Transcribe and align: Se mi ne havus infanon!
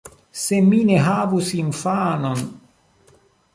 Se 0.43 0.57
mi 0.69 0.79
ne 0.87 0.95
havus 1.09 1.53
infanon! 1.59 2.43